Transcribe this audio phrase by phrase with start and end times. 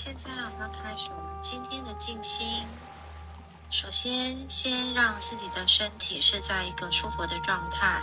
[0.00, 2.64] 现在我们要开始我们今天的静心。
[3.68, 8.00] 首先，先让自己的身体是在一个舒服的状态，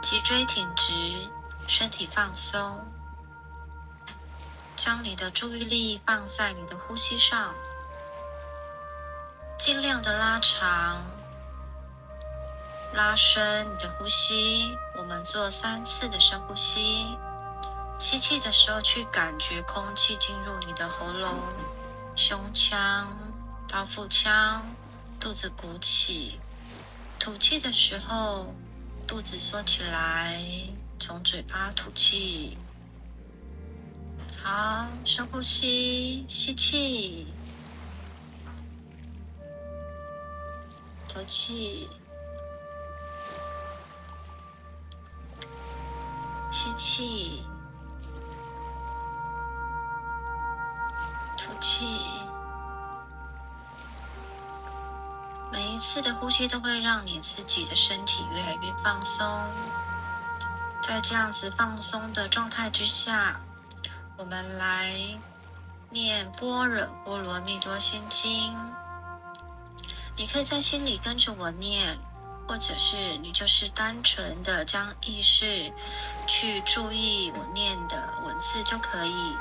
[0.00, 1.28] 脊椎挺直，
[1.66, 2.78] 身体放松，
[4.76, 7.52] 将你的注意力放在你的呼吸上，
[9.58, 11.04] 尽量的拉长、
[12.94, 14.76] 拉伸你的呼吸。
[14.96, 17.18] 我们做三次的深呼吸。
[18.00, 21.38] 吸气的时候，去感觉空气进入你的喉咙、
[22.16, 23.06] 胸腔
[23.68, 24.64] 到腹腔，
[25.20, 26.40] 肚子鼓起；
[27.18, 28.54] 吐气的时候，
[29.06, 30.42] 肚子缩起来，
[30.98, 32.56] 从嘴巴吐气。
[34.42, 37.26] 好，深呼吸，吸气，
[41.06, 41.86] 吐气，
[46.50, 47.44] 吸气。
[51.50, 51.84] 吐气，
[55.50, 59.26] 每一次的呼吸都会让你自己的身体越来越放松。
[60.82, 63.40] 在这样子放松的状态之下，
[64.16, 64.94] 我们来
[65.90, 68.54] 念《般若波罗蜜多心经》。
[70.16, 71.98] 你可以在心里跟着我念，
[72.46, 75.72] 或者是你就是单纯的将意识
[76.26, 79.34] 去注意我念的文字就可以。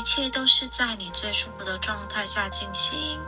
[0.00, 3.20] 一切都是在你最舒服的状态下进行。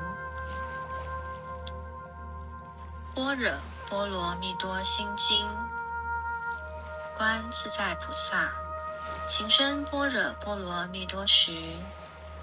[3.14, 3.52] 般若
[3.90, 5.46] 波罗蜜多心经，
[7.14, 8.50] 观自在菩萨
[9.28, 11.52] 行深般若波罗蜜多时，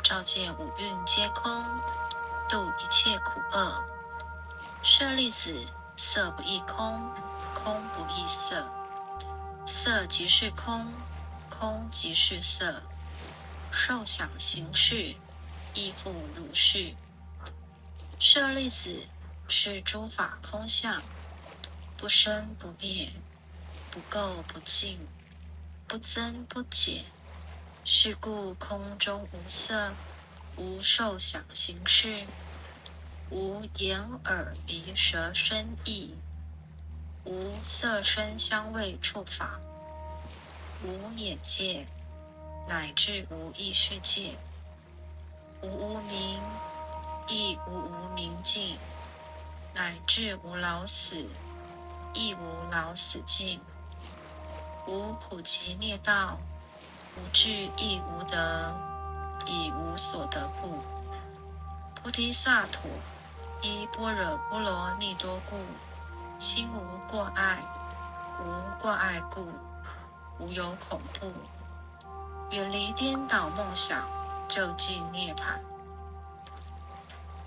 [0.04, 1.66] 照见五蕴皆空，
[2.48, 3.84] 度一切苦厄。
[4.84, 5.66] 舍利子，
[5.98, 7.12] 色不异空，
[7.56, 8.64] 空不异色，
[9.66, 10.86] 色即是空，
[11.50, 12.80] 空即是色。
[13.72, 15.16] 受想行识，
[15.74, 16.94] 亦复如是。
[18.20, 19.08] 舍利子，
[19.48, 21.02] 是诸法空相，
[21.98, 23.12] 不生不灭，
[23.90, 25.00] 不垢不净，
[25.88, 27.06] 不增不减。
[27.86, 29.94] 是故空中无色，
[30.58, 32.24] 无受想行识，
[33.30, 36.14] 无眼耳鼻舌身意，
[37.24, 39.60] 无色声香味触法，
[40.84, 41.88] 无眼界。
[42.70, 44.38] 乃至无意识界，
[45.64, 46.40] 无无明，
[47.28, 48.78] 亦无无明尽；
[49.74, 51.26] 乃至无老死，
[52.14, 53.58] 亦无老死尽；
[54.86, 56.38] 无苦集灭道，
[57.18, 58.72] 无智亦无得，
[59.48, 60.78] 以无所得故。
[61.96, 62.88] 菩提萨埵
[63.64, 65.58] 依般若波罗蜜多故，
[66.38, 67.58] 心无过碍，
[68.40, 69.48] 无过碍故，
[70.38, 71.32] 无有恐怖。
[72.52, 74.04] 远离颠倒梦想，
[74.48, 75.60] 就近涅槃。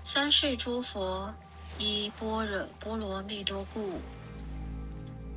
[0.05, 1.33] 三世诸佛
[1.77, 3.99] 依般若波罗蜜多故，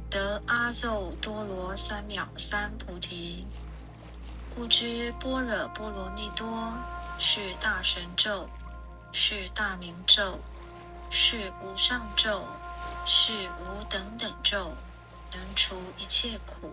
[0.08, 3.44] 得阿耨多罗三藐三菩提。
[4.54, 6.72] 故知般若波罗蜜多
[7.18, 8.48] 是大神咒，
[9.10, 10.38] 是大明咒，
[11.10, 12.44] 是无上咒，
[13.04, 14.72] 是无等等咒，
[15.32, 16.72] 能除一切苦，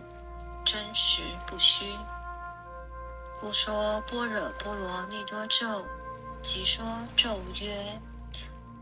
[0.64, 1.92] 真实不虚。
[3.40, 5.84] 不说般若波罗蜜多咒，
[6.42, 6.84] 即说
[7.16, 8.00] 咒曰：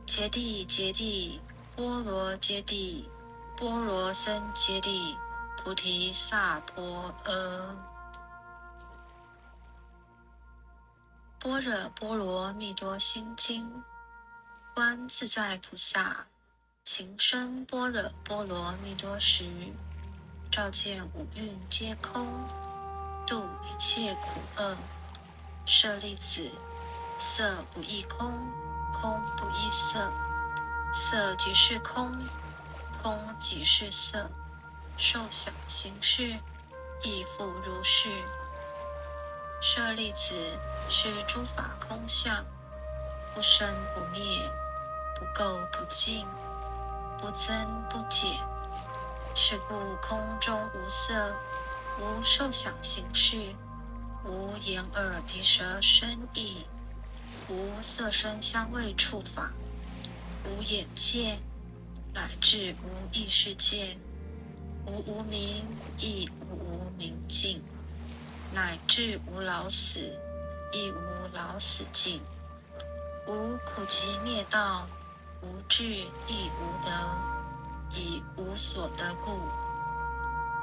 [0.07, 1.41] 揭谛揭谛，
[1.75, 3.05] 波罗揭谛，
[3.57, 5.17] 波罗僧揭谛，
[5.57, 7.75] 菩提萨婆诃。
[11.41, 13.83] 般若波罗蜜多心经，
[14.75, 16.25] 观自在菩萨
[16.85, 19.45] 行深般若波罗蜜多时，
[20.53, 22.29] 照见五蕴皆空。
[23.27, 24.77] 度一切苦厄，
[25.65, 26.51] 舍利子，
[27.19, 28.33] 色不异空，
[28.93, 30.11] 空不异色，
[30.93, 32.13] 色即是空，
[33.03, 34.31] 空即是色，
[34.97, 36.39] 受想行识，
[37.03, 38.09] 亦复如是。
[39.61, 40.35] 舍利子，
[40.89, 42.45] 是诸法空相，
[43.35, 44.23] 不生不灭，
[45.15, 46.27] 不垢不净，
[47.19, 47.55] 不增
[47.89, 48.33] 不减。
[49.35, 51.33] 是故空中无色。
[52.01, 53.37] 无受想行识，
[54.25, 56.65] 无眼耳鼻舌身意，
[57.49, 59.51] 无色声香味触法，
[60.45, 61.39] 无眼界，
[62.13, 63.97] 乃至无意识界，
[64.87, 65.65] 无无明，
[65.99, 67.63] 亦无无明尽，
[68.53, 70.01] 乃至无老死，
[70.73, 70.97] 亦无
[71.33, 72.21] 老死尽，
[73.27, 74.89] 无苦集灭道，
[75.43, 76.91] 无智亦无得，
[77.95, 79.62] 以无所得故。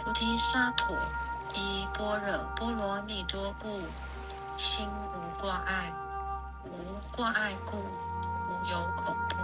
[0.09, 0.97] 菩提萨埵
[1.53, 3.79] 依般若波罗蜜多故，
[4.57, 5.94] 心无挂碍，
[6.65, 9.35] 无挂碍故，无有恐怖。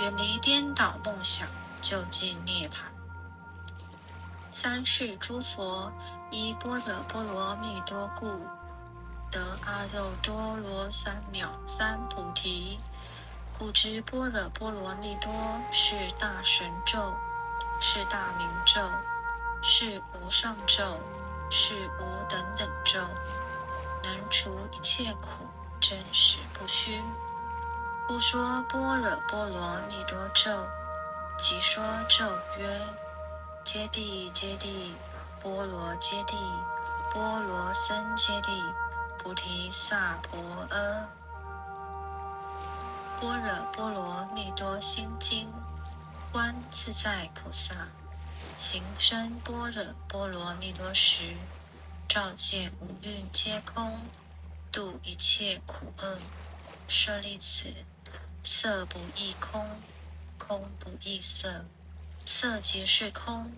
[0.00, 1.46] 远离颠倒梦想，
[1.80, 2.78] 就近涅槃。
[4.50, 5.92] 三世诸佛
[6.32, 8.26] 依般若波罗蜜多故，
[9.30, 12.80] 得阿耨多罗三藐三菩提。
[13.56, 15.32] 故知般若波罗蜜多
[15.70, 17.14] 是大神咒，
[17.80, 18.80] 是大明咒，
[19.62, 20.98] 是无上咒，
[21.50, 22.98] 是无等等咒，
[24.02, 25.28] 能除一切苦，
[25.80, 27.02] 真实不虚。
[28.08, 30.50] 故说般若波罗蜜多咒，
[31.38, 32.24] 即说咒
[32.58, 32.80] 曰：
[33.62, 34.92] 揭谛揭谛，
[35.40, 36.34] 波罗揭谛，
[37.12, 38.50] 波罗僧揭谛，
[39.18, 40.40] 菩提萨婆
[40.70, 41.04] 诃。
[43.20, 45.52] 般若波罗蜜多心经，
[46.32, 47.74] 观自在菩萨
[48.58, 51.34] 行深般若波罗蜜多时，
[52.08, 54.00] 照见五蕴皆空，
[54.70, 56.18] 度一切苦厄。
[56.88, 57.72] 舍利子，
[58.44, 59.64] 色不异空，
[60.38, 61.64] 空不异色，
[62.26, 63.52] 色即是空，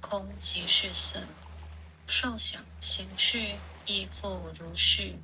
[0.00, 1.20] 空即是色，
[2.06, 3.56] 受想行识
[3.86, 5.14] 亦复如是。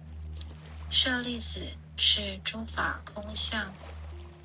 [0.90, 1.60] 舍利子。
[2.02, 3.74] 是诸法空相，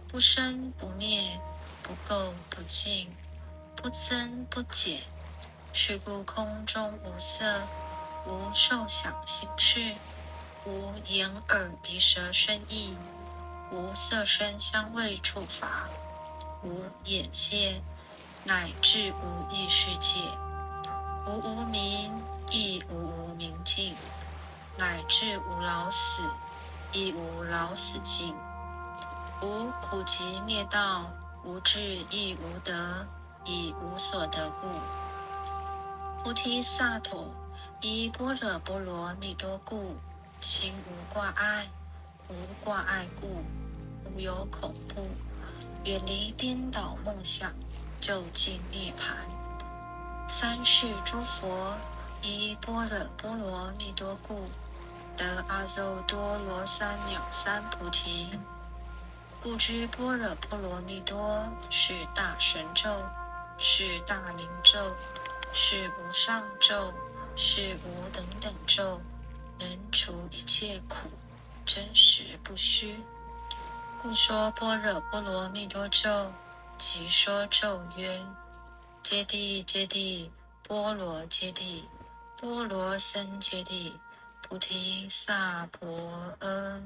[0.10, 1.40] 不生不灭，
[1.82, 3.10] 不垢不净，
[3.86, 4.98] 不增不减。
[5.72, 7.46] 是故空中无色，
[8.26, 9.94] 无受想行识，
[10.66, 12.98] 无眼耳鼻舌身意，
[13.72, 15.88] 无色声香味触法，
[16.64, 17.80] 无眼界，
[18.44, 20.20] 乃至无意识界，
[21.28, 22.12] 无无明，
[22.50, 23.94] 亦无无明尽，
[24.80, 26.24] 乃至无老死。
[26.92, 28.34] 亦无老死尽，
[29.44, 31.06] 无苦集灭道，
[31.44, 31.80] 无智
[32.10, 33.06] 亦无得，
[33.46, 34.68] 以无所得故。
[36.24, 37.28] 菩提萨埵
[37.82, 39.96] 依般若波罗蜜多故，
[40.42, 41.68] 心无挂碍，
[42.28, 42.34] 无
[42.64, 43.44] 挂碍故，
[44.04, 45.08] 无有恐怖。
[45.84, 47.54] 远离颠倒梦想，
[48.02, 49.14] 就近涅槃。
[50.28, 51.76] 三世诸佛
[52.24, 54.50] 依般若波罗蜜多故。
[55.16, 58.38] 得阿耨多罗三藐三菩提，
[59.42, 62.90] 故知般若波罗蜜多是大神咒，
[63.58, 64.96] 是大明咒，
[65.54, 66.94] 是无上咒，
[67.36, 69.02] 是无等等咒，
[69.58, 71.10] 能除一切苦，
[71.66, 73.00] 真实不虚。
[74.02, 76.32] 故说般若波罗蜜多咒，
[76.78, 78.22] 即说咒曰：
[79.02, 80.30] 揭谛揭谛，
[80.64, 81.84] 波罗揭谛，
[82.38, 83.92] 波罗僧揭谛。
[84.48, 86.80] 菩提萨婆诃。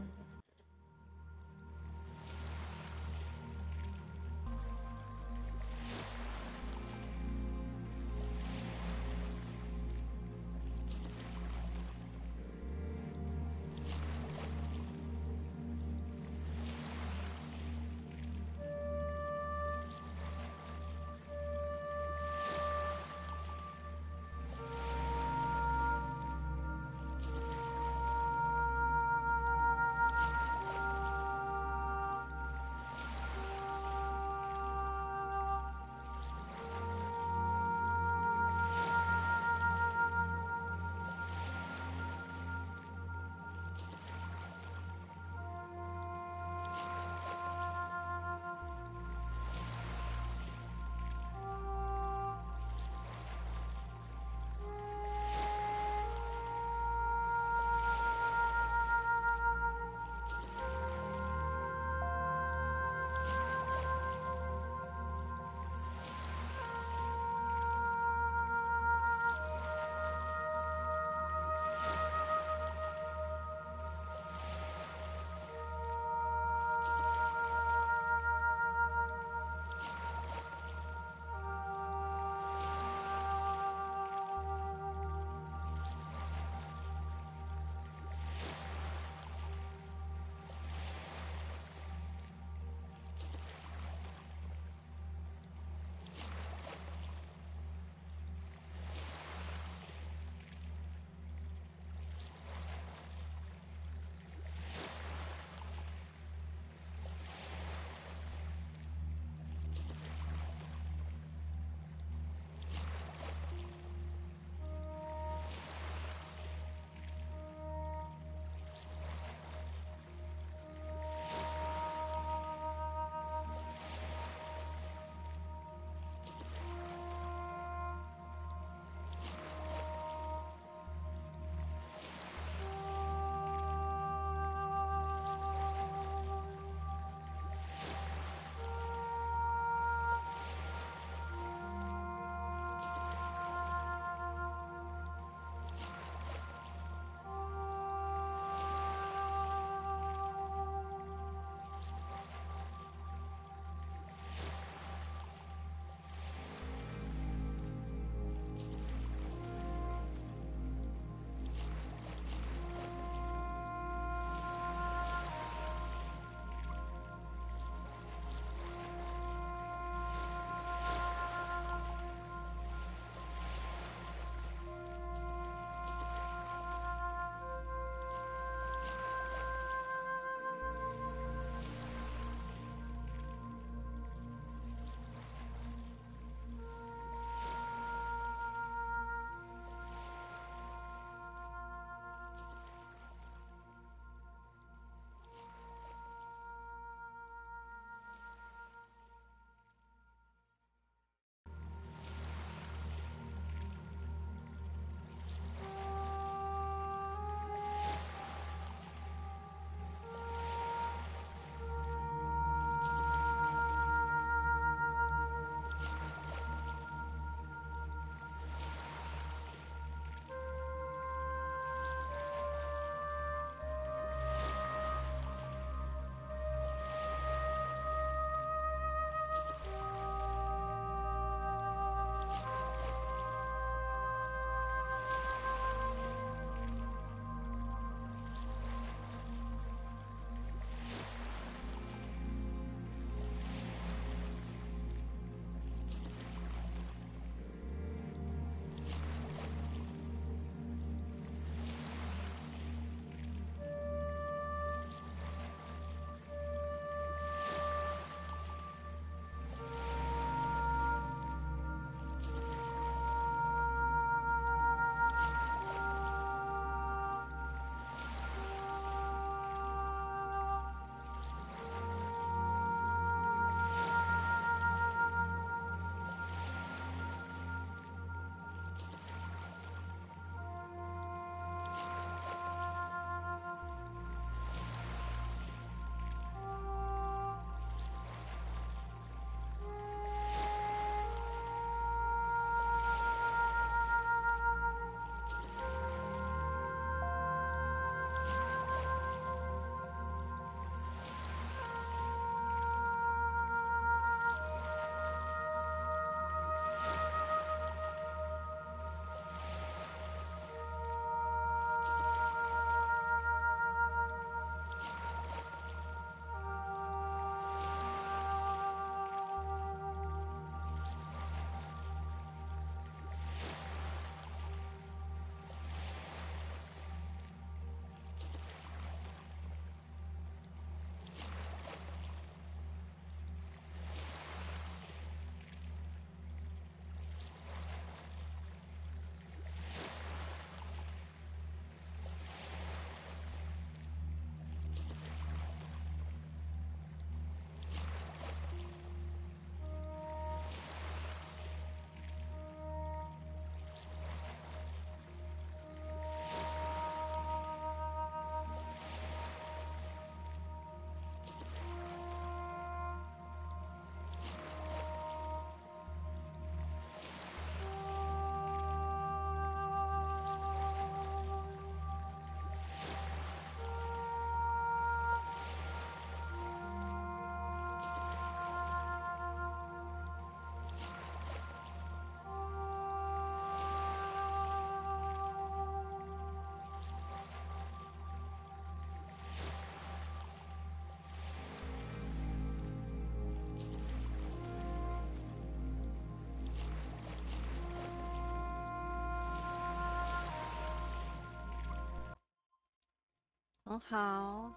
[403.69, 404.51] 很好。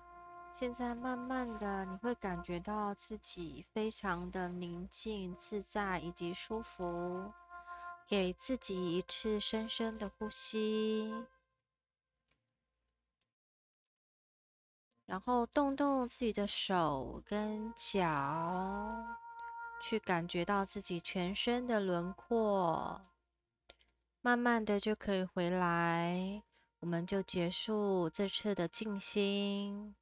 [0.50, 7.31] 现在慢慢的，你会感觉到自己非常的宁静、自在以及舒服。
[8.07, 11.14] 给自己一次深深的呼吸，
[15.04, 19.04] 然后动动自己的手跟脚，
[19.83, 23.02] 去感觉到自己全身的轮廓。
[24.23, 26.42] 慢慢的就可以回来，
[26.83, 29.95] 我们就结束这次的静心。